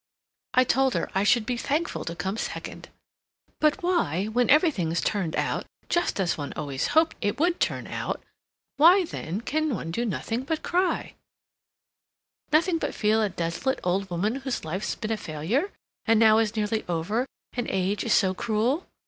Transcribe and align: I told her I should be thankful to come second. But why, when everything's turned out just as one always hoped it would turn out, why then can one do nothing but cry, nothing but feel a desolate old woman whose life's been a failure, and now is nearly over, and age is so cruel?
I 0.55 0.63
told 0.63 0.95
her 0.95 1.11
I 1.13 1.23
should 1.23 1.45
be 1.45 1.57
thankful 1.57 2.03
to 2.05 2.15
come 2.15 2.35
second. 2.35 2.89
But 3.59 3.83
why, 3.83 4.25
when 4.25 4.49
everything's 4.49 4.99
turned 4.99 5.35
out 5.35 5.67
just 5.89 6.19
as 6.19 6.39
one 6.39 6.53
always 6.53 6.87
hoped 6.97 7.15
it 7.21 7.39
would 7.39 7.59
turn 7.59 7.85
out, 7.85 8.19
why 8.77 9.05
then 9.05 9.41
can 9.41 9.75
one 9.75 9.91
do 9.91 10.03
nothing 10.03 10.41
but 10.41 10.63
cry, 10.63 11.13
nothing 12.51 12.79
but 12.79 12.95
feel 12.95 13.21
a 13.21 13.29
desolate 13.29 13.79
old 13.83 14.09
woman 14.09 14.37
whose 14.37 14.65
life's 14.65 14.95
been 14.95 15.11
a 15.11 15.17
failure, 15.17 15.71
and 16.07 16.19
now 16.19 16.39
is 16.39 16.55
nearly 16.55 16.83
over, 16.89 17.27
and 17.53 17.67
age 17.69 18.03
is 18.03 18.11
so 18.15 18.33
cruel? 18.33 18.87